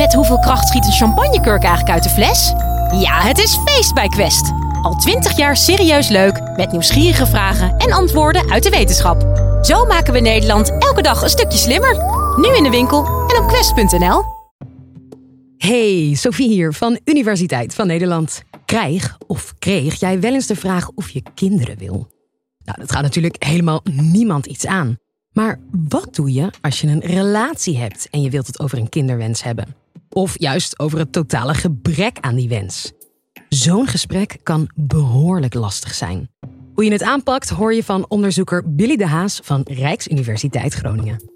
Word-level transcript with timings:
Met 0.00 0.14
hoeveel 0.14 0.38
kracht 0.38 0.68
schiet 0.68 0.84
een 0.84 0.92
champagnekurk 0.92 1.62
eigenlijk 1.62 1.94
uit 1.94 2.02
de 2.02 2.08
fles? 2.08 2.52
Ja, 3.00 3.20
het 3.20 3.38
is 3.38 3.58
feest 3.64 3.94
bij 3.94 4.08
Quest. 4.08 4.52
Al 4.82 4.94
twintig 4.94 5.36
jaar 5.36 5.56
serieus 5.56 6.08
leuk, 6.08 6.40
met 6.56 6.72
nieuwsgierige 6.72 7.26
vragen 7.26 7.76
en 7.76 7.92
antwoorden 7.92 8.50
uit 8.50 8.62
de 8.62 8.70
wetenschap. 8.70 9.22
Zo 9.62 9.84
maken 9.84 10.12
we 10.12 10.20
Nederland 10.20 10.70
elke 10.78 11.02
dag 11.02 11.22
een 11.22 11.28
stukje 11.28 11.58
slimmer. 11.58 11.96
Nu 12.36 12.56
in 12.56 12.62
de 12.62 12.70
winkel 12.70 13.04
en 13.06 13.42
op 13.42 13.48
quest.nl. 13.48 14.22
Hey, 15.56 16.14
Sophie 16.14 16.48
hier 16.48 16.72
van 16.72 17.00
Universiteit 17.04 17.74
van 17.74 17.86
Nederland. 17.86 18.42
Krijg 18.64 19.18
of 19.26 19.54
kreeg 19.58 20.00
jij 20.00 20.20
wel 20.20 20.32
eens 20.32 20.46
de 20.46 20.56
vraag 20.56 20.90
of 20.94 21.10
je 21.10 21.22
kinderen 21.34 21.78
wil? 21.78 22.08
Nou, 22.64 22.80
dat 22.80 22.92
gaat 22.92 23.02
natuurlijk 23.02 23.44
helemaal 23.44 23.80
niemand 23.92 24.46
iets 24.46 24.66
aan. 24.66 24.98
Maar 25.32 25.60
wat 25.88 26.14
doe 26.14 26.32
je 26.32 26.50
als 26.60 26.80
je 26.80 26.86
een 26.86 27.00
relatie 27.00 27.78
hebt 27.78 28.08
en 28.10 28.22
je 28.22 28.30
wilt 28.30 28.46
het 28.46 28.60
over 28.60 28.78
een 28.78 28.88
kinderwens 28.88 29.42
hebben? 29.42 29.79
Of 30.08 30.38
juist 30.38 30.78
over 30.78 30.98
het 30.98 31.12
totale 31.12 31.54
gebrek 31.54 32.18
aan 32.20 32.34
die 32.34 32.48
wens? 32.48 32.92
Zo'n 33.48 33.86
gesprek 33.86 34.38
kan 34.42 34.70
behoorlijk 34.74 35.54
lastig 35.54 35.94
zijn. 35.94 36.28
Hoe 36.74 36.84
je 36.84 36.92
het 36.92 37.02
aanpakt 37.02 37.48
hoor 37.48 37.74
je 37.74 37.84
van 37.84 38.04
onderzoeker 38.08 38.74
Billy 38.74 38.96
de 38.96 39.06
Haas 39.06 39.40
van 39.42 39.60
Rijksuniversiteit 39.64 40.74
Groningen. 40.74 41.30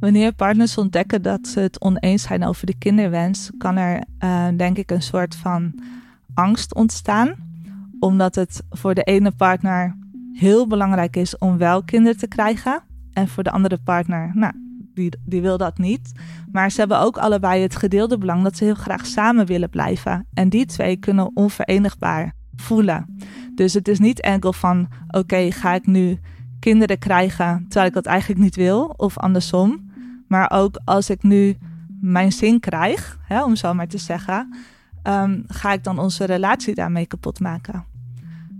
Wanneer 0.00 0.32
partners 0.32 0.78
ontdekken 0.78 1.22
dat 1.22 1.46
ze 1.46 1.60
het 1.60 1.80
oneens 1.80 2.22
zijn 2.22 2.44
over 2.44 2.66
de 2.66 2.78
kinderwens, 2.78 3.50
kan 3.58 3.76
er 3.76 4.04
uh, 4.24 4.48
denk 4.56 4.78
ik 4.78 4.90
een 4.90 5.02
soort 5.02 5.34
van 5.34 5.74
angst 6.34 6.74
ontstaan. 6.74 7.34
Omdat 7.98 8.34
het 8.34 8.62
voor 8.70 8.94
de 8.94 9.02
ene 9.02 9.30
partner 9.30 9.96
heel 10.32 10.66
belangrijk 10.66 11.16
is 11.16 11.38
om 11.38 11.58
wel 11.58 11.82
kinderen 11.82 12.18
te 12.18 12.28
krijgen. 12.28 12.82
En 13.12 13.28
voor 13.28 13.42
de 13.42 13.50
andere 13.50 13.78
partner, 13.78 14.30
nou, 14.34 14.52
die, 14.94 15.12
die 15.24 15.40
wil 15.40 15.58
dat 15.58 15.78
niet. 15.78 16.12
Maar 16.52 16.70
ze 16.70 16.80
hebben 16.80 17.00
ook 17.00 17.18
allebei 17.18 17.62
het 17.62 17.76
gedeelde 17.76 18.18
belang 18.18 18.42
dat 18.42 18.56
ze 18.56 18.64
heel 18.64 18.74
graag 18.74 19.06
samen 19.06 19.46
willen 19.46 19.70
blijven. 19.70 20.26
En 20.34 20.48
die 20.48 20.66
twee 20.66 20.96
kunnen 20.96 21.30
onverenigbaar 21.34 22.34
voelen. 22.56 23.18
Dus 23.54 23.74
het 23.74 23.88
is 23.88 23.98
niet 23.98 24.20
enkel 24.20 24.52
van: 24.52 24.88
oké, 25.08 25.52
ga 25.52 25.74
ik 25.74 25.86
nu 25.86 26.18
kinderen 26.60 26.98
krijgen 26.98 27.64
terwijl 27.68 27.86
ik 27.86 27.94
dat 27.94 28.06
eigenlijk 28.06 28.40
niet 28.40 28.56
wil, 28.56 28.94
of 28.96 29.18
andersom. 29.18 29.90
Maar 30.28 30.50
ook 30.50 30.80
als 30.84 31.10
ik 31.10 31.22
nu 31.22 31.56
mijn 32.00 32.32
zin 32.32 32.60
krijg, 32.60 33.18
hè, 33.22 33.44
om 33.44 33.56
zo 33.56 33.74
maar 33.74 33.88
te 33.88 33.98
zeggen, 33.98 34.54
um, 35.02 35.44
ga 35.46 35.72
ik 35.72 35.84
dan 35.84 35.98
onze 35.98 36.24
relatie 36.24 36.74
daarmee 36.74 37.06
kapot 37.06 37.40
maken. 37.40 37.84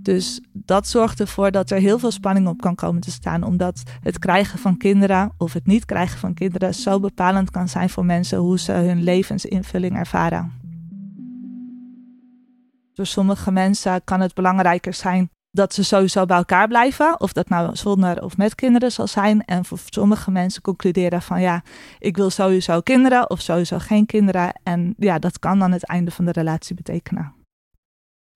Dus 0.02 0.40
dat 0.52 0.86
zorgt 0.86 1.20
ervoor 1.20 1.50
dat 1.50 1.70
er 1.70 1.78
heel 1.78 1.98
veel 1.98 2.10
spanning 2.10 2.48
op 2.48 2.60
kan 2.60 2.74
komen 2.74 3.00
te 3.00 3.10
staan, 3.10 3.42
omdat 3.42 3.82
het 4.00 4.18
krijgen 4.18 4.58
van 4.58 4.76
kinderen 4.76 5.32
of 5.38 5.52
het 5.52 5.66
niet 5.66 5.84
krijgen 5.84 6.18
van 6.18 6.34
kinderen 6.34 6.74
zo 6.74 7.00
bepalend 7.00 7.50
kan 7.50 7.68
zijn 7.68 7.90
voor 7.90 8.04
mensen 8.04 8.38
hoe 8.38 8.58
ze 8.58 8.72
hun 8.72 9.02
levensinvulling 9.02 9.96
ervaren. 9.96 10.52
Voor 12.94 13.06
sommige 13.06 13.52
mensen 13.52 14.04
kan 14.04 14.20
het 14.20 14.34
belangrijker 14.34 14.94
zijn 14.94 15.30
dat 15.50 15.74
ze 15.74 15.84
sowieso 15.84 16.26
bij 16.26 16.36
elkaar 16.36 16.68
blijven, 16.68 17.20
of 17.20 17.32
dat 17.32 17.48
nou 17.48 17.76
zonder 17.76 18.22
of 18.22 18.36
met 18.36 18.54
kinderen 18.54 18.92
zal 18.92 19.06
zijn. 19.06 19.44
En 19.44 19.64
voor 19.64 19.78
sommige 19.84 20.30
mensen 20.30 20.62
concluderen 20.62 21.22
van 21.22 21.40
ja, 21.40 21.62
ik 21.98 22.16
wil 22.16 22.30
sowieso 22.30 22.80
kinderen 22.80 23.30
of 23.30 23.40
sowieso 23.40 23.78
geen 23.78 24.06
kinderen. 24.06 24.60
En 24.62 24.94
ja, 24.98 25.18
dat 25.18 25.38
kan 25.38 25.58
dan 25.58 25.72
het 25.72 25.84
einde 25.84 26.10
van 26.10 26.24
de 26.24 26.32
relatie 26.32 26.74
betekenen 26.74 27.39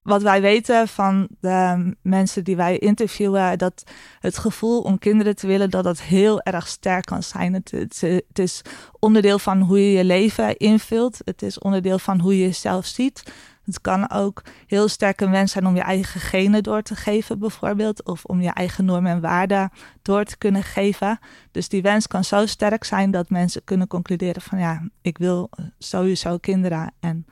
wat 0.05 0.23
wij 0.23 0.41
weten 0.41 0.89
van 0.89 1.29
de 1.41 1.97
mensen 2.03 2.45
die 2.45 2.57
wij 2.57 2.79
interviewen, 2.79 3.59
dat 3.59 3.85
het 4.21 4.39
gevoel 4.39 4.81
om 4.81 4.99
kinderen 4.99 5.37
te 5.37 5.47
willen, 5.47 5.71
dat 5.71 5.85
dat 5.85 6.01
heel 6.01 6.43
erg 6.43 6.69
sterk 6.69 7.05
kan 7.05 7.23
zijn. 7.23 7.53
Het, 7.53 8.23
is 8.33 8.63
onderdeel 8.99 9.39
van 9.39 9.61
hoe 9.61 9.79
je 9.79 9.97
je 9.97 10.05
leven 10.05 10.57
invult. 10.57 11.19
Het 11.25 11.43
is 11.43 11.59
onderdeel 11.59 11.99
van 11.99 12.21
hoe 12.21 12.39
je 12.39 12.45
jezelf 12.45 12.87
ziet. 12.87 13.33
Het 13.65 13.81
kan 13.81 14.11
ook 14.11 14.43
heel 14.67 14.89
sterk 14.89 15.21
een 15.21 15.31
wens 15.31 15.53
zijn 15.53 15.67
om 15.67 15.75
je 15.75 15.83
eigen 15.83 16.21
genen 16.21 16.63
door 16.63 16.83
te 16.83 16.95
geven, 16.95 17.39
bijvoorbeeld. 17.39 18.05
Of 18.05 18.25
om 18.25 18.41
je 18.41 18.51
eigen 18.51 18.85
normen 18.85 19.13
en 19.13 19.21
waarden 19.21 19.71
door 20.03 20.25
te 20.25 20.39
kunnen 20.39 20.63
geven. 20.63 21.19
Dus 21.51 21.69
die 21.69 21.83
wens 21.83 22.07
kan 22.07 22.25
zo 22.25 22.47
sterk 22.47 22.85
zijn 22.85 23.11
dat 23.11 23.31
mensen 23.31 23.65
kunnen 23.65 23.87
concluderen 23.87 24.43
van 24.43 24.59
ja, 24.59 24.89
ik 25.03 25.19
wil 25.19 25.51
sowieso 25.79 26.39
kinderen. 26.39 26.93
En 27.01 27.27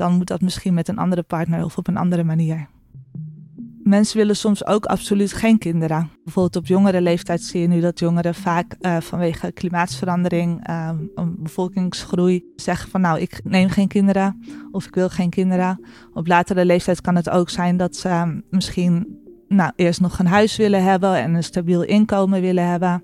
dan 0.00 0.16
moet 0.16 0.26
dat 0.26 0.40
misschien 0.40 0.74
met 0.74 0.88
een 0.88 0.98
andere 0.98 1.22
partner 1.22 1.64
of 1.64 1.76
op 1.76 1.88
een 1.88 1.96
andere 1.96 2.24
manier. 2.24 2.68
Mensen 3.82 4.16
willen 4.16 4.36
soms 4.36 4.66
ook 4.66 4.84
absoluut 4.84 5.32
geen 5.32 5.58
kinderen. 5.58 6.10
Bijvoorbeeld 6.24 6.56
op 6.56 6.66
jongere 6.66 7.00
leeftijd 7.00 7.42
zie 7.42 7.60
je 7.60 7.68
nu 7.68 7.80
dat 7.80 7.98
jongeren 7.98 8.34
vaak 8.34 8.76
uh, 8.80 8.96
vanwege 9.00 9.52
klimaatsverandering, 9.52 10.68
uh, 10.68 10.90
bevolkingsgroei, 11.38 12.44
zeggen 12.56 12.90
van 12.90 13.00
nou 13.00 13.20
ik 13.20 13.40
neem 13.44 13.68
geen 13.68 13.88
kinderen 13.88 14.44
of 14.70 14.86
ik 14.86 14.94
wil 14.94 15.08
geen 15.08 15.30
kinderen. 15.30 15.84
Op 16.12 16.26
latere 16.26 16.64
leeftijd 16.64 17.00
kan 17.00 17.16
het 17.16 17.30
ook 17.30 17.50
zijn 17.50 17.76
dat 17.76 17.96
ze 17.96 18.42
misschien 18.50 19.18
nou, 19.48 19.72
eerst 19.76 20.00
nog 20.00 20.18
een 20.18 20.26
huis 20.26 20.56
willen 20.56 20.82
hebben 20.82 21.14
en 21.14 21.34
een 21.34 21.44
stabiel 21.44 21.82
inkomen 21.82 22.40
willen 22.40 22.68
hebben. 22.68 23.02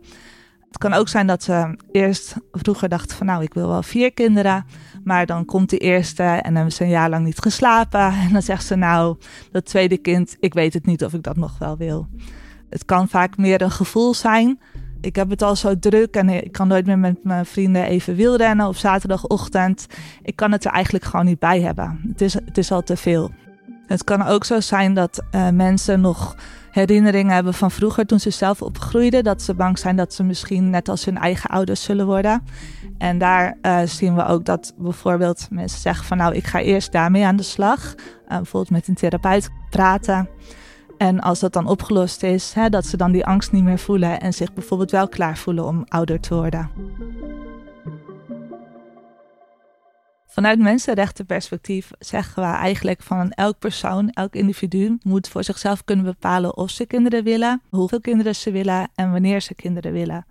Het 0.76 0.84
kan 0.84 0.94
ook 1.00 1.08
zijn 1.08 1.26
dat 1.26 1.42
ze 1.42 1.76
eerst 1.92 2.34
vroeger 2.52 2.88
dachten 2.88 3.16
van 3.16 3.26
nou 3.26 3.42
ik 3.42 3.54
wil 3.54 3.68
wel 3.68 3.82
vier 3.82 4.12
kinderen. 4.12 4.64
Maar 5.04 5.26
dan 5.26 5.44
komt 5.44 5.70
de 5.70 5.78
eerste 5.78 6.22
en 6.22 6.42
dan 6.42 6.54
hebben 6.54 6.72
ze 6.72 6.82
een 6.82 6.90
jaar 6.90 7.10
lang 7.10 7.24
niet 7.24 7.38
geslapen. 7.38 8.12
En 8.26 8.32
dan 8.32 8.42
zegt 8.42 8.66
ze 8.66 8.74
nou, 8.74 9.16
dat 9.52 9.64
tweede 9.64 9.96
kind, 9.96 10.36
ik 10.40 10.54
weet 10.54 10.74
het 10.74 10.86
niet 10.86 11.04
of 11.04 11.12
ik 11.12 11.22
dat 11.22 11.36
nog 11.36 11.58
wel 11.58 11.76
wil. 11.76 12.06
Het 12.70 12.84
kan 12.84 13.08
vaak 13.08 13.36
meer 13.36 13.62
een 13.62 13.70
gevoel 13.70 14.14
zijn. 14.14 14.60
Ik 15.00 15.16
heb 15.16 15.30
het 15.30 15.42
al 15.42 15.56
zo 15.56 15.78
druk 15.78 16.14
en 16.14 16.28
ik 16.28 16.52
kan 16.52 16.68
nooit 16.68 16.86
meer 16.86 16.98
met 16.98 17.24
mijn 17.24 17.46
vrienden 17.46 17.84
even 17.84 18.14
wielrennen 18.14 18.66
op 18.66 18.76
zaterdagochtend. 18.76 19.86
Ik 20.22 20.36
kan 20.36 20.52
het 20.52 20.64
er 20.64 20.72
eigenlijk 20.72 21.04
gewoon 21.04 21.26
niet 21.26 21.38
bij 21.38 21.60
hebben. 21.60 22.00
Het 22.08 22.20
is, 22.20 22.34
het 22.34 22.58
is 22.58 22.72
al 22.72 22.82
te 22.82 22.96
veel. 22.96 23.30
Het 23.86 24.04
kan 24.04 24.26
ook 24.26 24.44
zo 24.44 24.60
zijn 24.60 24.94
dat 24.94 25.22
uh, 25.34 25.48
mensen 25.50 26.00
nog 26.00 26.36
herinneringen 26.76 27.34
hebben 27.34 27.54
van 27.54 27.70
vroeger 27.70 28.06
toen 28.06 28.20
ze 28.20 28.30
zelf 28.30 28.62
opgroeiden. 28.62 29.24
Dat 29.24 29.42
ze 29.42 29.54
bang 29.54 29.78
zijn 29.78 29.96
dat 29.96 30.14
ze 30.14 30.22
misschien 30.22 30.70
net 30.70 30.88
als 30.88 31.04
hun 31.04 31.18
eigen 31.18 31.50
ouders 31.50 31.82
zullen 31.82 32.06
worden. 32.06 32.42
En 32.98 33.18
daar 33.18 33.56
uh, 33.62 33.80
zien 33.84 34.14
we 34.14 34.26
ook 34.26 34.44
dat 34.44 34.74
bijvoorbeeld 34.78 35.46
mensen 35.50 35.80
zeggen 35.80 36.04
van 36.04 36.16
nou 36.16 36.34
ik 36.34 36.46
ga 36.46 36.60
eerst 36.60 36.92
daarmee 36.92 37.24
aan 37.24 37.36
de 37.36 37.42
slag. 37.42 37.94
Uh, 37.94 38.36
bijvoorbeeld 38.36 38.70
met 38.70 38.88
een 38.88 38.94
therapeut 38.94 39.50
praten. 39.70 40.28
En 40.98 41.20
als 41.20 41.40
dat 41.40 41.52
dan 41.52 41.66
opgelost 41.66 42.22
is, 42.22 42.52
hè, 42.52 42.68
dat 42.68 42.86
ze 42.86 42.96
dan 42.96 43.12
die 43.12 43.26
angst 43.26 43.52
niet 43.52 43.64
meer 43.64 43.78
voelen 43.78 44.20
en 44.20 44.32
zich 44.32 44.52
bijvoorbeeld 44.52 44.90
wel 44.90 45.08
klaar 45.08 45.38
voelen 45.38 45.64
om 45.64 45.84
ouder 45.88 46.20
te 46.20 46.34
worden. 46.34 46.70
Vanuit 50.36 50.58
mensenrechtenperspectief 50.58 51.90
zeggen 51.98 52.42
we 52.42 52.48
eigenlijk 52.48 53.02
van 53.02 53.30
elk 53.30 53.58
persoon, 53.58 54.10
elk 54.10 54.34
individu 54.34 54.98
moet 55.02 55.28
voor 55.28 55.44
zichzelf 55.44 55.84
kunnen 55.84 56.04
bepalen 56.04 56.56
of 56.56 56.70
ze 56.70 56.86
kinderen 56.86 57.24
willen, 57.24 57.62
hoeveel 57.68 58.00
kinderen 58.00 58.34
ze 58.34 58.50
willen 58.50 58.88
en 58.94 59.12
wanneer 59.12 59.40
ze 59.40 59.54
kinderen 59.54 59.92
willen. 59.92 60.26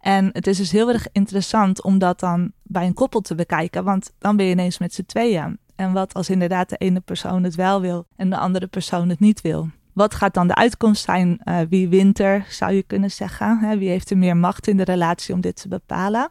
En 0.00 0.30
het 0.32 0.46
is 0.46 0.56
dus 0.56 0.70
heel 0.70 0.88
erg 0.88 1.06
interessant 1.12 1.82
om 1.82 1.98
dat 1.98 2.20
dan 2.20 2.52
bij 2.62 2.86
een 2.86 2.94
koppel 2.94 3.20
te 3.20 3.34
bekijken, 3.34 3.84
want 3.84 4.12
dan 4.18 4.36
ben 4.36 4.46
je 4.46 4.52
ineens 4.52 4.78
met 4.78 4.94
z'n 4.94 5.06
tweeën. 5.06 5.58
En 5.76 5.92
wat 5.92 6.14
als 6.14 6.30
inderdaad 6.30 6.68
de 6.68 6.76
ene 6.76 7.00
persoon 7.00 7.42
het 7.42 7.54
wel 7.54 7.80
wil 7.80 8.06
en 8.16 8.30
de 8.30 8.36
andere 8.36 8.66
persoon 8.66 9.08
het 9.08 9.20
niet 9.20 9.40
wil? 9.40 9.68
Wat 9.92 10.14
gaat 10.14 10.34
dan 10.34 10.46
de 10.46 10.54
uitkomst 10.54 11.04
zijn? 11.04 11.40
Uh, 11.44 11.58
wie 11.68 11.88
wint 11.88 12.18
er, 12.18 12.46
zou 12.48 12.72
je 12.72 12.82
kunnen 12.82 13.10
zeggen? 13.10 13.78
Wie 13.78 13.88
heeft 13.88 14.10
er 14.10 14.18
meer 14.18 14.36
macht 14.36 14.66
in 14.66 14.76
de 14.76 14.84
relatie 14.84 15.34
om 15.34 15.40
dit 15.40 15.56
te 15.56 15.68
bepalen? 15.68 16.30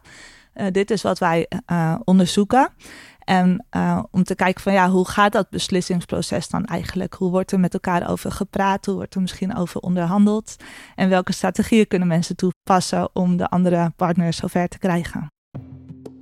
Uh, 0.54 0.66
dit 0.72 0.90
is 0.90 1.02
wat 1.02 1.18
wij 1.18 1.48
uh, 1.72 1.94
onderzoeken. 2.04 2.68
En 3.26 3.66
uh, 3.76 4.02
om 4.10 4.24
te 4.24 4.34
kijken 4.34 4.62
van 4.62 4.72
ja, 4.72 4.90
hoe 4.90 5.08
gaat 5.08 5.32
dat 5.32 5.50
beslissingsproces 5.50 6.48
dan 6.48 6.64
eigenlijk? 6.64 7.14
Hoe 7.14 7.30
wordt 7.30 7.52
er 7.52 7.60
met 7.60 7.74
elkaar 7.74 8.10
over 8.10 8.32
gepraat? 8.32 8.86
Hoe 8.86 8.94
wordt 8.94 9.14
er 9.14 9.20
misschien 9.20 9.56
over 9.56 9.80
onderhandeld? 9.80 10.56
En 10.94 11.08
welke 11.08 11.32
strategieën 11.32 11.86
kunnen 11.86 12.08
mensen 12.08 12.36
toepassen 12.36 13.08
om 13.12 13.36
de 13.36 13.48
andere 13.48 13.92
partner 13.96 14.32
zover 14.32 14.68
te 14.68 14.78
krijgen? 14.78 15.30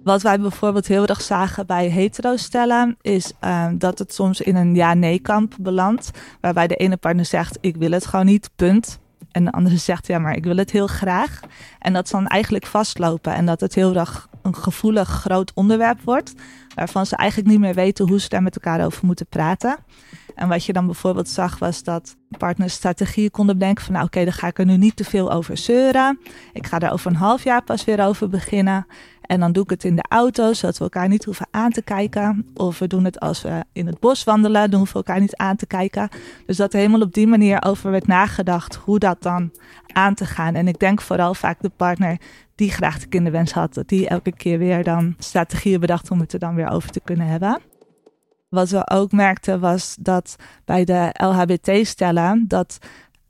Wat 0.05 0.23
wij 0.23 0.41
bijvoorbeeld 0.41 0.87
heel 0.87 1.07
erg 1.07 1.21
zagen 1.21 1.67
bij 1.67 1.89
hetero-stellen, 1.89 2.97
is 3.01 3.33
uh, 3.45 3.67
dat 3.75 3.99
het 3.99 4.15
soms 4.15 4.41
in 4.41 4.57
een 4.57 4.75
ja-nee-kamp 4.75 5.55
belandt. 5.61 6.11
Waarbij 6.41 6.67
de 6.67 6.77
ene 6.77 6.97
partner 6.97 7.25
zegt: 7.25 7.59
Ik 7.61 7.77
wil 7.77 7.91
het 7.91 8.07
gewoon 8.07 8.27
niet, 8.27 8.51
punt. 8.57 8.99
En 9.35 9.45
de 9.45 9.53
andere 9.53 9.77
zegt: 9.91 10.07
Ja, 10.07 10.19
maar 10.19 10.37
ik 10.37 10.45
wil 10.45 10.57
het 10.57 10.71
heel 10.71 10.87
graag. 10.87 11.41
En 11.79 11.93
dat 11.93 12.09
ze 12.09 12.17
dan 12.17 12.27
eigenlijk 12.27 12.67
vastlopen 12.67 13.35
en 13.35 13.47
dat 13.47 13.61
het 13.61 13.75
heel 13.75 13.95
erg 13.95 14.29
een 14.43 14.57
gevoelig 14.57 15.09
groot 15.09 15.53
onderwerp 15.55 16.01
wordt, 16.05 16.35
waarvan 16.75 17.07
ze 17.07 17.17
eigenlijk 17.17 17.51
niet 17.51 17.61
meer 17.61 17.75
weten 17.75 18.09
hoe 18.09 18.21
ze 18.21 18.29
daar 18.29 18.43
met 18.43 18.55
elkaar 18.55 18.85
over 18.85 19.07
moeten 19.07 19.27
praten. 19.27 19.77
En 20.35 20.49
wat 20.49 20.65
je 20.65 20.73
dan 20.73 20.87
bijvoorbeeld 20.87 21.29
zag, 21.29 21.59
was 21.59 21.83
dat 21.83 22.17
partners 22.39 22.75
strategieën 22.75 23.31
konden 23.31 23.59
bedenken 23.59 23.85
van 23.85 23.93
nou 23.93 24.07
oké, 24.07 24.25
dan 24.25 24.33
ga 24.33 24.47
ik 24.47 24.59
er 24.59 24.65
nu 24.65 24.77
niet 24.77 24.97
te 24.97 25.05
veel 25.05 25.33
over 25.33 25.57
zeuren. 25.57 26.19
Ik 26.53 26.67
ga 26.67 26.79
er 26.79 26.93
over 26.93 27.11
een 27.11 27.17
half 27.17 27.45
jaar 27.45 27.63
pas 27.63 27.85
weer 27.85 28.07
over 28.07 28.29
beginnen. 28.29 28.87
En 29.27 29.41
dan 29.41 29.53
doe 29.53 29.63
ik 29.63 29.71
het 29.71 29.85
in 29.85 29.97
de 29.97 30.05
auto, 30.09 30.53
zodat 30.53 30.79
we 30.79 30.85
elkaar 30.85 31.09
niet 31.09 31.25
hoeven 31.25 31.47
aan 31.51 31.71
te 31.71 31.83
kijken. 31.83 32.47
Of 32.55 32.79
we 32.79 32.87
doen 32.87 33.05
het 33.05 33.21
als 33.21 33.43
we 33.43 33.65
in 33.73 33.87
het 33.87 34.01
bos 34.01 34.25
wandelen, 34.25 34.71
dan 34.71 34.79
hoeven 34.79 35.01
we 35.01 35.05
elkaar 35.07 35.21
niet 35.21 35.37
aan 35.37 35.57
te 35.57 35.67
kijken. 35.67 36.09
Dus 36.47 36.57
dat 36.57 36.73
er 36.73 36.79
helemaal 36.79 37.01
op 37.01 37.15
die 37.15 37.27
manier 37.27 37.63
over 37.63 37.91
werd 37.91 38.07
nagedacht 38.07 38.75
hoe 38.75 38.99
dat 38.99 39.23
dan 39.23 39.53
aan 39.93 40.15
te 40.15 40.27
gaan. 40.27 40.55
En 40.55 40.69
ik 40.69 40.79
denk 40.79 41.01
vooral 41.01 41.35
vaak 41.35 41.61
de 41.61 41.71
partner 41.77 42.19
die 42.55 42.71
graag 42.71 42.99
de 42.99 43.07
kinderwens 43.07 43.53
had, 43.53 43.75
dat 43.75 43.89
die 43.89 44.09
elke 44.09 44.33
keer 44.33 44.59
weer 44.59 44.85
dan 44.85 45.15
strategieën 45.19 45.81
bedacht 45.81 46.11
om 46.11 46.21
het 46.21 46.33
er 46.33 46.39
dan 46.39 46.55
weer 46.55 46.71
over 46.71 46.91
te 46.91 47.01
kunnen 47.01 47.27
hebben. 47.27 47.61
Wat 48.49 48.71
we 48.71 48.91
ook 48.91 49.13
merkten 49.13 49.61
was 49.61 49.97
dat 50.01 50.37
bij 50.65 50.85
de 50.85 51.11
LHBT-stellen, 51.13 52.45
dat 52.49 52.79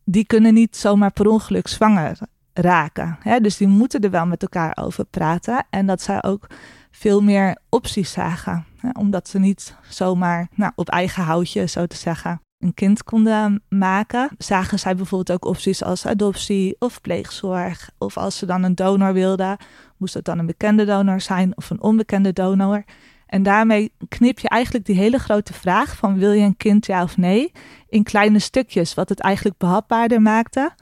die 0.05 0.27
kunnen 0.27 0.55
niet 0.55 0.77
zomaar 0.77 1.13
per 1.13 1.27
ongeluk 1.27 1.69
zwanger 1.69 2.19
raken. 2.55 3.17
Hè? 3.21 3.41
Dus 3.41 3.57
die 3.57 3.69
moeten 3.69 4.01
er 4.01 4.11
wel 4.11 4.27
met 4.27 4.43
elkaar 4.43 4.77
over 4.81 5.05
praten. 5.05 5.67
En 5.71 5.87
dat 5.87 6.03
zij 6.03 6.23
ook 6.23 6.47
veel 6.91 7.23
meer 7.23 7.59
opties 7.69 8.13
zagen. 8.13 8.65
Hè? 8.81 8.89
Omdat 8.99 9.29
ze 9.29 9.39
niet 9.39 9.77
zomaar 9.89 10.49
nou, 10.55 10.73
op 10.75 10.89
eigen 10.89 11.23
houtje, 11.23 11.67
zo 11.67 11.87
te 11.87 11.97
zeggen, 11.97 12.41
een 12.59 12.75
kind 12.75 13.03
konden 13.03 13.63
maken. 13.69 14.29
Zagen 14.39 14.79
zij 14.79 14.97
bijvoorbeeld 14.97 15.43
ook 15.43 15.51
opties 15.51 15.85
als 15.85 16.07
adoptie 16.07 16.77
of 16.79 17.01
pleegzorg. 17.01 17.91
Of 17.99 18.17
als 18.17 18.39
ze 18.39 18.47
dan 18.47 18.63
een 18.63 18.75
donor 18.75 19.13
wilden, 19.13 19.57
moest 19.97 20.15
het 20.15 20.25
dan 20.25 20.39
een 20.39 20.47
bekende 20.47 20.85
donor 20.85 21.21
zijn 21.21 21.57
of 21.57 21.71
een 21.71 21.83
onbekende 21.83 22.33
donor. 22.33 22.85
En 23.27 23.43
daarmee 23.43 23.93
knip 24.09 24.39
je 24.39 24.49
eigenlijk 24.49 24.85
die 24.87 24.97
hele 24.97 25.19
grote 25.19 25.53
vraag 25.53 25.97
van 25.97 26.19
wil 26.19 26.33
je 26.33 26.45
een 26.45 26.57
kind 26.57 26.87
ja 26.87 27.03
of 27.03 27.17
nee 27.17 27.53
in 27.89 28.03
kleine 28.03 28.39
stukjes, 28.39 28.95
wat 28.95 29.09
het 29.09 29.21
eigenlijk 29.21 29.59
behapbaarder 29.59 30.23
maakte. 30.23 30.73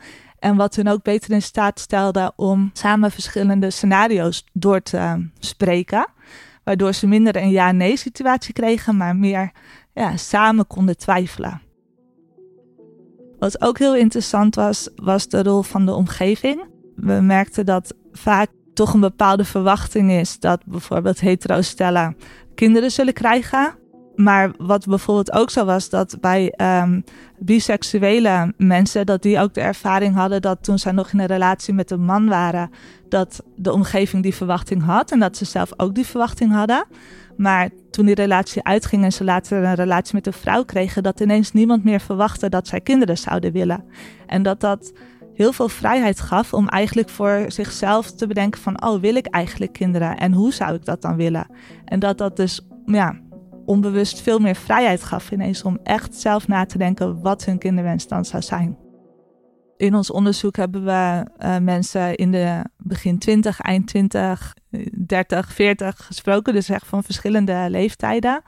En 0.43 0.57
wat 0.57 0.75
hun 0.75 0.89
ook 0.89 1.03
beter 1.03 1.31
in 1.31 1.43
staat 1.43 1.81
stelde 1.81 2.33
om 2.37 2.71
samen 2.73 3.11
verschillende 3.11 3.71
scenario's 3.71 4.45
door 4.53 4.83
te 4.83 5.27
spreken. 5.39 6.07
Waardoor 6.65 6.93
ze 6.93 7.07
minder 7.07 7.37
een 7.37 7.51
ja-nee 7.51 7.97
situatie 7.97 8.53
kregen, 8.53 8.97
maar 8.97 9.17
meer 9.17 9.53
ja, 9.95 10.17
samen 10.17 10.67
konden 10.67 10.97
twijfelen. 10.97 11.61
Wat 13.39 13.63
ook 13.63 13.79
heel 13.79 13.97
interessant 13.97 14.55
was, 14.55 14.89
was 14.97 15.29
de 15.29 15.43
rol 15.43 15.63
van 15.63 15.87
de 15.87 15.93
omgeving. 15.93 16.65
We 16.97 17.21
merkten 17.21 17.67
dat 17.67 17.95
vaak 18.13 18.49
toch 18.75 18.95
een 18.95 19.01
bepaalde 19.01 19.45
verwachting 19.45 20.11
is 20.11 20.39
dat 20.39 20.65
bijvoorbeeld 20.65 21.21
hetero 21.21 21.61
stellen 21.61 22.17
kinderen 22.55 22.91
zullen 22.91 23.15
krijgen. 23.15 23.75
Maar 24.17 24.51
wat 24.59 24.87
bijvoorbeeld 24.87 25.33
ook 25.33 25.51
zo 25.51 25.65
was, 25.65 25.89
dat 25.89 26.17
bij 26.21 26.55
um, 26.83 27.05
biseksuele 27.39 28.55
mensen, 28.57 29.07
dat 29.07 29.23
die 29.23 29.39
ook 29.39 29.55
de 29.55 29.61
ervaring 29.61 30.15
hadden 30.15 30.43
dat 30.43 30.65
toen 30.65 30.79
zij 30.79 30.93
nog 30.93 31.13
in 31.13 31.19
een 31.19 31.27
relatie 31.27 31.75
met 31.75 31.91
een 31.91 32.05
man 32.05 32.29
waren, 32.29 32.71
dat 33.09 33.43
de 33.57 33.73
omgeving 33.73 34.23
die 34.23 34.35
verwachting 34.35 34.83
had 34.83 35.11
en 35.11 35.19
dat 35.19 35.37
ze 35.37 35.45
zelf 35.45 35.73
ook 35.77 35.95
die 35.95 36.07
verwachting 36.07 36.53
hadden. 36.53 36.85
Maar 37.37 37.71
toen 37.91 38.07
die 38.07 38.15
relatie 38.15 38.63
uitging 38.65 39.05
en 39.05 39.13
ze 39.13 39.25
later 39.25 39.65
een 39.65 39.75
relatie 39.75 40.15
met 40.15 40.27
een 40.27 40.33
vrouw 40.33 40.65
kregen, 40.65 41.03
dat 41.03 41.21
ineens 41.21 41.53
niemand 41.53 41.85
meer 41.85 42.01
verwachtte 42.01 42.49
dat 42.49 42.67
zij 42.69 42.81
kinderen 42.81 43.19
zouden 43.19 43.53
willen. 43.53 43.85
En 44.27 44.43
dat 44.43 44.61
dat 44.61 44.93
heel 45.35 45.53
veel 45.53 45.69
vrijheid 45.69 46.21
gaf 46.21 46.55
om 46.55 46.69
eigenlijk 46.69 47.09
voor 47.09 47.45
zichzelf 47.49 48.11
te 48.11 48.27
bedenken 48.27 48.61
van, 48.61 48.85
oh, 48.85 49.01
wil 49.01 49.15
ik 49.15 49.27
eigenlijk 49.27 49.73
kinderen 49.73 50.17
en 50.19 50.33
hoe 50.33 50.53
zou 50.53 50.75
ik 50.75 50.85
dat 50.85 51.03
dan 51.03 51.17
willen? 51.17 51.47
En 51.85 51.99
dat 51.99 52.19
dat 52.19 52.37
dus, 52.37 52.67
ja, 52.87 53.21
onbewust 53.65 54.21
veel 54.21 54.39
meer 54.39 54.55
vrijheid 54.55 55.03
gaf 55.03 55.31
ineens 55.31 55.63
om 55.63 55.79
echt 55.83 56.15
zelf 56.15 56.49
na 56.49 56.65
te 56.65 56.79
denken 56.79 57.21
wat 57.21 57.45
hun 57.45 57.59
kinderwens 57.59 58.09
dan 58.09 58.25
zou 58.25 58.43
zijn. 58.43 58.77
In 59.77 59.95
ons 59.95 60.11
onderzoek 60.11 60.57
hebben 60.57 60.85
we 60.85 61.27
uh, 61.39 61.59
mensen 61.59 62.15
in 62.15 62.31
de 62.31 62.65
begin 62.77 63.19
20, 63.19 63.61
eind 63.61 63.87
20, 63.87 64.55
30, 65.07 65.53
40 65.53 66.07
gesproken, 66.07 66.53
dus 66.55 66.69
echt 66.69 66.87
van 66.87 67.05
verschillende 67.05 67.67
leeftijden. 67.69 68.43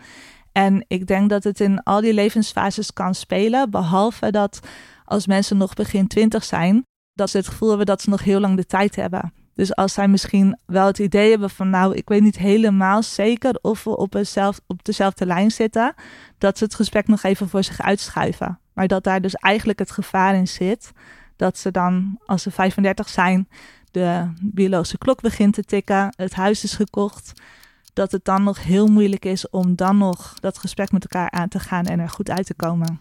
En 0.52 0.84
ik 0.88 1.06
denk 1.06 1.30
dat 1.30 1.44
het 1.44 1.60
in 1.60 1.82
al 1.82 2.00
die 2.00 2.14
levensfases 2.14 2.92
kan 2.92 3.14
spelen, 3.14 3.70
behalve 3.70 4.30
dat 4.30 4.60
als 5.04 5.26
mensen 5.26 5.56
nog 5.56 5.74
begin 5.74 6.06
20 6.06 6.44
zijn, 6.44 6.82
dat 7.12 7.30
ze 7.30 7.36
het 7.36 7.48
gevoel 7.48 7.68
hebben 7.68 7.86
dat 7.86 8.02
ze 8.02 8.10
nog 8.10 8.24
heel 8.24 8.40
lang 8.40 8.56
de 8.56 8.66
tijd 8.66 8.96
hebben. 8.96 9.32
Dus 9.54 9.74
als 9.74 9.92
zij 9.92 10.08
misschien 10.08 10.58
wel 10.66 10.86
het 10.86 10.98
idee 10.98 11.30
hebben 11.30 11.50
van, 11.50 11.70
nou, 11.70 11.94
ik 11.94 12.08
weet 12.08 12.22
niet 12.22 12.38
helemaal 12.38 13.02
zeker 13.02 13.58
of 13.62 13.84
we 13.84 13.96
op, 13.96 14.14
op 14.66 14.84
dezelfde 14.84 15.26
lijn 15.26 15.50
zitten, 15.50 15.94
dat 16.38 16.58
ze 16.58 16.64
het 16.64 16.74
gesprek 16.74 17.06
nog 17.06 17.22
even 17.22 17.48
voor 17.48 17.64
zich 17.64 17.80
uitschuiven. 17.80 18.58
Maar 18.72 18.86
dat 18.86 19.04
daar 19.04 19.20
dus 19.20 19.34
eigenlijk 19.34 19.78
het 19.78 19.90
gevaar 19.90 20.34
in 20.34 20.48
zit 20.48 20.92
dat 21.36 21.58
ze 21.58 21.70
dan, 21.70 22.18
als 22.26 22.42
ze 22.42 22.50
35 22.50 23.08
zijn, 23.08 23.48
de 23.90 24.32
biologische 24.40 24.98
klok 24.98 25.20
begint 25.20 25.54
te 25.54 25.64
tikken, 25.64 26.14
het 26.16 26.34
huis 26.34 26.64
is 26.64 26.74
gekocht, 26.74 27.32
dat 27.92 28.12
het 28.12 28.24
dan 28.24 28.42
nog 28.42 28.62
heel 28.62 28.86
moeilijk 28.86 29.24
is 29.24 29.50
om 29.50 29.76
dan 29.76 29.98
nog 29.98 30.34
dat 30.40 30.58
gesprek 30.58 30.92
met 30.92 31.02
elkaar 31.02 31.30
aan 31.30 31.48
te 31.48 31.58
gaan 31.58 31.84
en 31.84 32.00
er 32.00 32.08
goed 32.08 32.30
uit 32.30 32.46
te 32.46 32.54
komen. 32.54 33.00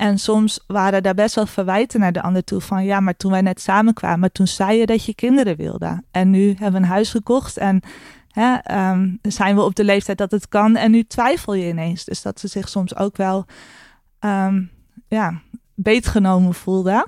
En 0.00 0.18
soms 0.18 0.64
waren 0.66 1.02
daar 1.02 1.14
best 1.14 1.34
wel 1.34 1.46
verwijten 1.46 2.00
naar 2.00 2.12
de 2.12 2.22
ander 2.22 2.44
toe 2.44 2.60
van 2.60 2.84
ja, 2.84 3.00
maar 3.00 3.16
toen 3.16 3.30
wij 3.30 3.40
net 3.40 3.60
samenkwamen, 3.60 4.32
toen 4.32 4.46
zei 4.46 4.78
je 4.78 4.86
dat 4.86 5.04
je 5.04 5.14
kinderen 5.14 5.56
wilde. 5.56 6.02
En 6.10 6.30
nu 6.30 6.48
hebben 6.48 6.72
we 6.72 6.76
een 6.76 6.92
huis 6.92 7.10
gekocht 7.10 7.56
en 7.56 7.80
hè, 8.28 8.78
um, 8.90 9.18
zijn 9.22 9.54
we 9.54 9.62
op 9.62 9.74
de 9.74 9.84
leeftijd 9.84 10.18
dat 10.18 10.30
het 10.30 10.48
kan 10.48 10.76
en 10.76 10.90
nu 10.90 11.04
twijfel 11.04 11.54
je 11.54 11.68
ineens. 11.68 12.04
Dus 12.04 12.22
dat 12.22 12.40
ze 12.40 12.48
zich 12.48 12.68
soms 12.68 12.96
ook 12.96 13.16
wel 13.16 13.46
um, 14.20 14.70
ja, 15.08 15.40
beetgenomen 15.74 16.54
voelden. 16.54 17.06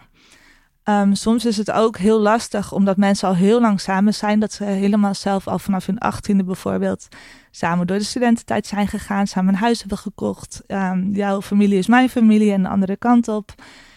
Um, 0.85 1.15
soms 1.15 1.45
is 1.45 1.57
het 1.57 1.71
ook 1.71 1.97
heel 1.97 2.21
lastig 2.21 2.73
omdat 2.73 2.97
mensen 2.97 3.29
al 3.29 3.35
heel 3.35 3.61
lang 3.61 3.81
samen 3.81 4.15
zijn. 4.15 4.41
Dat 4.41 4.53
ze 4.53 4.65
helemaal 4.65 5.15
zelf 5.15 5.47
al 5.47 5.59
vanaf 5.59 5.87
hun 5.87 5.99
achttiende 5.99 6.45
bijvoorbeeld 6.45 7.09
samen 7.51 7.87
door 7.87 7.99
de 7.99 8.05
studententijd 8.05 8.67
zijn 8.67 8.89
gegaan. 8.89 9.27
Samen 9.27 9.55
een 9.55 9.61
huis 9.61 9.81
hebben 9.81 9.99
gekocht. 9.99 10.63
Um, 10.67 11.11
jouw 11.13 11.43
familie 11.43 11.79
is 11.79 11.87
mijn 11.87 12.09
familie 12.09 12.53
en 12.53 12.63
de 12.63 12.69
andere 12.69 12.97
kant 12.97 13.29
op. 13.29 13.55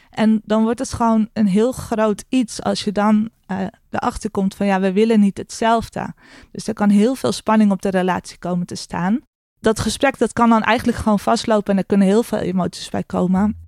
En 0.10 0.42
dan 0.44 0.64
wordt 0.64 0.80
het 0.80 0.94
gewoon 0.94 1.30
een 1.34 1.48
heel 1.48 1.72
groot 1.72 2.24
iets 2.30 2.62
als 2.62 2.84
je 2.84 2.92
dan 2.92 3.30
uh, 3.52 3.58
erachter 3.90 4.32
komt 4.32 4.56
van 4.56 4.66
ja, 4.66 4.80
we 4.80 4.94
willen 4.94 5.20
niet 5.20 5.38
hetzelfde. 5.38 6.14
Dus 6.52 6.68
er 6.68 6.74
kan 6.74 6.90
heel 6.90 7.16
veel 7.16 7.32
spanning 7.32 7.72
op 7.72 7.82
de 7.82 7.90
relatie 7.90 8.38
komen 8.38 8.66
te 8.66 8.76
staan. 8.76 9.20
Dat 9.60 9.80
gesprek 9.80 10.18
dat 10.18 10.34
kan 10.34 10.50
dan 10.50 10.64
eigenlijk 10.64 10.98
gewoon 10.98 11.20
vastlopen 11.20 11.72
en 11.72 11.78
er 11.78 11.86
kunnen 11.86 12.08
heel 12.08 12.24
veel 12.24 12.40
emoties 12.40 12.90
bij 12.90 13.04
komen. 13.04 13.64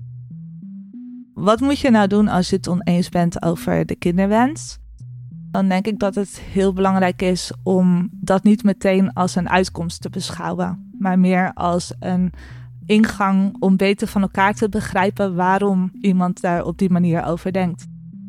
Wat 1.37 1.59
moet 1.59 1.79
je 1.79 1.89
nou 1.89 2.07
doen 2.07 2.27
als 2.27 2.49
je 2.49 2.55
het 2.55 2.67
oneens 2.67 3.09
bent 3.09 3.41
over 3.41 3.85
de 3.85 3.95
kinderwens? 3.95 4.77
Dan 5.51 5.69
denk 5.69 5.87
ik 5.87 5.99
dat 5.99 6.15
het 6.15 6.39
heel 6.39 6.73
belangrijk 6.73 7.21
is 7.21 7.51
om 7.63 8.09
dat 8.11 8.43
niet 8.43 8.63
meteen 8.63 9.13
als 9.13 9.35
een 9.35 9.49
uitkomst 9.49 10.01
te 10.01 10.09
beschouwen, 10.09 10.91
maar 10.99 11.19
meer 11.19 11.51
als 11.53 11.93
een 11.99 12.33
ingang 12.85 13.55
om 13.59 13.77
beter 13.77 14.07
van 14.07 14.21
elkaar 14.21 14.53
te 14.53 14.69
begrijpen 14.69 15.35
waarom 15.35 15.91
iemand 16.01 16.41
daar 16.41 16.65
op 16.65 16.77
die 16.77 16.89
manier 16.89 17.25
over 17.25 17.53
denkt. 17.53 17.85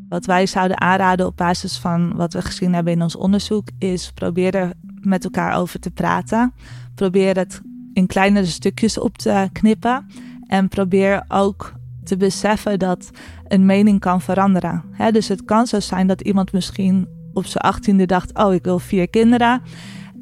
Wat 0.08 0.26
wij 0.26 0.46
zouden 0.46 0.80
aanraden 0.80 1.26
op 1.26 1.36
basis 1.36 1.78
van 1.78 2.16
wat 2.16 2.32
we 2.32 2.42
gezien 2.42 2.74
hebben 2.74 2.92
in 2.92 3.02
ons 3.02 3.16
onderzoek, 3.16 3.68
is 3.78 4.12
probeer 4.12 4.54
er 4.54 4.72
met 5.00 5.24
elkaar 5.24 5.56
over 5.56 5.80
te 5.80 5.90
praten. 5.90 6.52
Probeer 6.94 7.36
het 7.36 7.60
in 7.92 8.06
kleinere 8.06 8.46
stukjes 8.46 8.98
op 8.98 9.18
te 9.18 9.48
knippen. 9.52 10.06
En 10.46 10.68
probeer 10.68 11.24
ook 11.28 11.76
te 12.08 12.16
beseffen 12.16 12.78
dat 12.78 13.10
een 13.46 13.66
mening 13.66 14.00
kan 14.00 14.20
veranderen. 14.20 14.84
dus 15.10 15.28
het 15.28 15.44
kan 15.44 15.66
zo 15.66 15.80
zijn 15.80 16.06
dat 16.06 16.20
iemand 16.20 16.52
misschien 16.52 17.08
op 17.32 17.46
zijn 17.46 17.64
achttiende 17.64 18.06
dacht: 18.06 18.38
Oh, 18.38 18.54
ik 18.54 18.64
wil 18.64 18.78
vier 18.78 19.08
kinderen. 19.08 19.62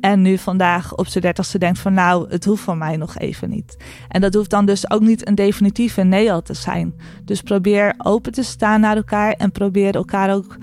En 0.01 0.23
nu 0.23 0.39
vandaag 0.39 0.95
op 0.97 1.07
zijn 1.07 1.25
dertigste 1.25 1.59
denkt 1.59 1.79
van 1.79 1.95
nou, 1.95 2.31
het 2.31 2.45
hoeft 2.45 2.63
van 2.63 2.79
mij 2.79 2.97
nog 2.97 3.19
even 3.19 3.51
niet. 3.51 3.77
En 4.09 4.21
dat 4.21 4.35
hoeft 4.35 4.51
dan 4.51 4.67
dus 4.67 4.91
ook 4.91 5.01
niet 5.01 5.29
een 5.29 5.35
definitieve 5.35 6.03
nee 6.03 6.33
al 6.33 6.43
te 6.43 6.55
zijn. 6.55 6.95
Dus 7.25 7.41
probeer 7.41 7.95
open 7.99 8.33
te 8.33 8.43
staan 8.43 8.81
naar 8.81 8.97
elkaar 8.97 9.33
en 9.33 9.53
probeer 9.53 9.95
elkaar 9.95 10.35
ook 10.35 10.57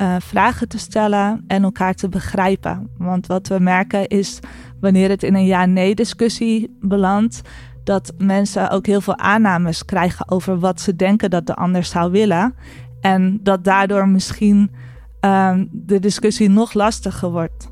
uh, 0.00 0.16
vragen 0.18 0.68
te 0.68 0.78
stellen 0.78 1.44
en 1.46 1.62
elkaar 1.62 1.94
te 1.94 2.08
begrijpen. 2.08 2.90
Want 2.98 3.26
wat 3.26 3.48
we 3.48 3.58
merken 3.58 4.08
is 4.08 4.38
wanneer 4.80 5.08
het 5.08 5.22
in 5.22 5.34
een 5.34 5.46
ja-nee 5.46 5.94
discussie 5.94 6.76
belandt, 6.80 7.40
dat 7.84 8.12
mensen 8.18 8.70
ook 8.70 8.86
heel 8.86 9.00
veel 9.00 9.16
aannames 9.16 9.84
krijgen 9.84 10.30
over 10.30 10.58
wat 10.58 10.80
ze 10.80 10.96
denken 10.96 11.30
dat 11.30 11.46
de 11.46 11.54
ander 11.54 11.84
zou 11.84 12.10
willen. 12.10 12.54
En 13.00 13.38
dat 13.42 13.64
daardoor 13.64 14.08
misschien 14.08 14.70
um, 15.20 15.68
de 15.72 15.98
discussie 15.98 16.50
nog 16.50 16.72
lastiger 16.72 17.30
wordt. 17.30 17.68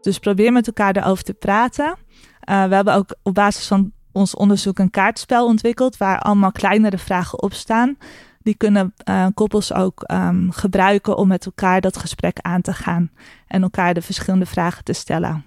Dus 0.00 0.18
probeer 0.18 0.52
met 0.52 0.66
elkaar 0.66 0.96
erover 0.96 1.24
te 1.24 1.34
praten. 1.34 1.86
Uh, 1.86 2.64
we 2.64 2.74
hebben 2.74 2.94
ook 2.94 3.16
op 3.22 3.34
basis 3.34 3.66
van 3.66 3.92
ons 4.12 4.34
onderzoek 4.34 4.78
een 4.78 4.90
kaartspel 4.90 5.46
ontwikkeld 5.46 5.96
waar 5.96 6.18
allemaal 6.18 6.52
kleinere 6.52 6.98
vragen 6.98 7.42
op 7.42 7.52
staan. 7.52 7.96
Die 8.42 8.54
kunnen 8.54 8.94
uh, 9.08 9.26
koppels 9.34 9.72
ook 9.72 10.04
um, 10.12 10.50
gebruiken 10.50 11.16
om 11.16 11.28
met 11.28 11.46
elkaar 11.46 11.80
dat 11.80 11.96
gesprek 11.96 12.38
aan 12.40 12.60
te 12.60 12.72
gaan 12.72 13.10
en 13.46 13.62
elkaar 13.62 13.94
de 13.94 14.02
verschillende 14.02 14.46
vragen 14.46 14.84
te 14.84 14.92
stellen. 14.92 15.44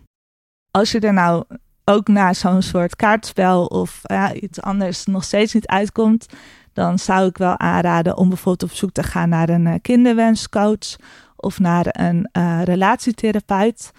Als 0.71 0.91
je 0.91 0.99
er 0.99 1.13
nou 1.13 1.43
ook 1.85 2.07
na 2.07 2.33
zo'n 2.33 2.61
soort 2.61 2.95
kaartspel 2.95 3.65
of 3.65 3.99
ja, 4.03 4.33
iets 4.33 4.61
anders 4.61 5.05
nog 5.05 5.23
steeds 5.23 5.53
niet 5.53 5.67
uitkomt, 5.67 6.25
dan 6.73 6.99
zou 6.99 7.27
ik 7.27 7.37
wel 7.37 7.59
aanraden 7.59 8.17
om 8.17 8.29
bijvoorbeeld 8.29 8.71
op 8.71 8.77
zoek 8.77 8.91
te 8.91 9.03
gaan 9.03 9.29
naar 9.29 9.49
een 9.49 9.65
uh, 9.65 9.73
kinderwenscoach 9.81 10.95
of 11.35 11.59
naar 11.59 11.85
een 11.89 12.29
uh, 12.37 12.61
relatietherapeut. 12.63 13.91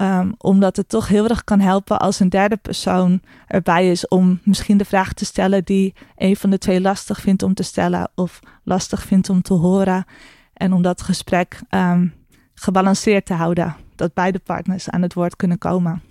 Um, 0.00 0.34
omdat 0.38 0.76
het 0.76 0.88
toch 0.88 1.08
heel 1.08 1.28
erg 1.28 1.44
kan 1.44 1.60
helpen 1.60 1.98
als 1.98 2.20
een 2.20 2.28
derde 2.28 2.56
persoon 2.56 3.20
erbij 3.46 3.90
is 3.90 4.08
om 4.08 4.40
misschien 4.42 4.76
de 4.76 4.84
vraag 4.84 5.12
te 5.12 5.24
stellen 5.24 5.64
die 5.64 5.94
een 6.16 6.36
van 6.36 6.50
de 6.50 6.58
twee 6.58 6.80
lastig 6.80 7.20
vindt 7.20 7.42
om 7.42 7.54
te 7.54 7.62
stellen 7.62 8.10
of 8.14 8.40
lastig 8.64 9.02
vindt 9.02 9.30
om 9.30 9.42
te 9.42 9.54
horen. 9.54 10.04
En 10.52 10.72
om 10.72 10.82
dat 10.82 11.02
gesprek 11.02 11.60
um, 11.70 12.14
gebalanceerd 12.54 13.26
te 13.26 13.34
houden. 13.34 13.76
Dat 13.96 14.14
beide 14.14 14.38
partners 14.38 14.90
aan 14.90 15.02
het 15.02 15.14
woord 15.14 15.36
kunnen 15.36 15.58
komen. 15.58 16.02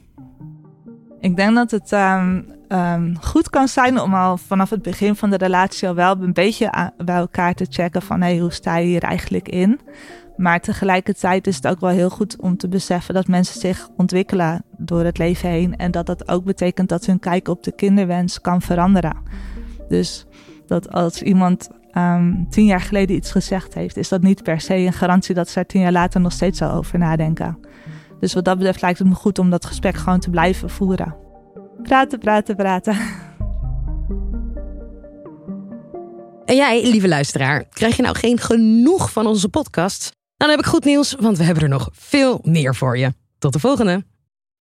Ik 1.20 1.36
denk 1.36 1.56
dat 1.56 1.72
het 1.72 1.92
um, 1.92 2.46
um, 2.70 3.18
goed 3.22 3.50
kan 3.50 3.68
zijn 3.68 4.00
om 4.00 4.14
al 4.14 4.38
vanaf 4.38 4.70
het 4.70 4.82
begin 4.82 5.16
van 5.16 5.30
de 5.30 5.38
relatie 5.38 5.88
al 5.88 5.96
wel 5.96 6.22
een 6.22 6.34
beetje 6.34 6.92
bij 6.98 7.16
elkaar 7.16 7.54
te 7.54 7.68
checken 7.70 8.02
van 8.02 8.22
hey, 8.22 8.38
hoe 8.38 8.52
sta 8.52 8.78
je 8.78 8.86
hier 8.86 9.04
eigenlijk 9.04 9.50
in? 9.50 9.80
Maar 10.38 10.60
tegelijkertijd 10.60 11.48
is 11.48 11.56
het 11.56 11.68
ook 11.68 11.80
wel 11.80 11.90
heel 11.90 12.10
goed 12.10 12.42
om 12.42 12.58
te 12.58 12.68
beseffen 12.68 13.14
dat 13.14 13.28
mensen 13.28 13.60
zich 13.60 13.90
ontwikkelen 13.96 14.64
door 14.78 15.04
het 15.04 15.18
leven 15.18 15.50
heen. 15.50 15.76
En 15.76 15.92
dat 15.92 16.06
dat 16.06 16.30
ook 16.30 16.44
betekent 16.44 16.90
dat 16.90 17.06
hun 17.06 17.20
kijk 17.20 17.48
op 17.48 17.64
de 17.64 17.72
kinderwens 17.72 18.42
kan 18.42 18.62
veranderen. 18.62 19.18
Dus 19.88 20.26
dat 20.68 20.92
als 20.92 21.22
iemand 21.22 21.70
um, 21.94 22.50
tien 22.50 22.66
jaar 22.66 22.82
geleden 22.82 23.16
iets 23.16 23.32
gezegd 23.32 23.74
heeft, 23.74 23.98
is 23.98 24.10
dat 24.10 24.22
niet 24.22 24.44
per 24.44 24.62
se 24.62 24.76
een 24.76 24.94
garantie 24.94 25.36
dat 25.36 25.56
er 25.56 25.66
tien 25.66 25.82
jaar 25.82 25.92
later 25.92 26.22
nog 26.22 26.32
steeds 26.32 26.58
zal 26.58 26.72
over 26.72 27.00
nadenken. 27.00 27.58
Dus 28.20 28.34
wat 28.34 28.46
dat 28.46 28.58
betreft 28.58 28.82
lijkt 28.82 29.00
het 29.00 29.08
me 29.08 29.14
goed 29.14 29.40
om 29.40 29.50
dat 29.50 29.66
gesprek 29.66 29.96
gewoon 29.96 30.20
te 30.20 30.30
blijven 30.30 30.70
voeren. 30.70 31.16
Praten, 31.84 32.20
praten, 32.20 32.56
praten. 32.56 32.98
En 36.46 36.56
jij, 36.56 36.90
lieve 36.90 37.08
luisteraar, 37.08 37.64
krijg 37.70 37.96
je 37.96 38.02
nou 38.02 38.16
geen 38.16 38.40
genoeg 38.40 39.12
van 39.12 39.26
onze 39.26 39.50
podcast? 39.50 40.12
Dan 40.38 40.50
heb 40.50 40.60
ik 40.60 40.66
goed 40.66 40.84
nieuws, 40.84 41.16
want 41.20 41.38
we 41.38 41.44
hebben 41.44 41.64
er 41.64 41.70
nog 41.70 41.90
veel 41.92 42.40
meer 42.44 42.76
voor 42.76 42.98
je. 42.98 43.14
Tot 43.38 43.54
de 43.54 43.60
volgende! 43.60 44.17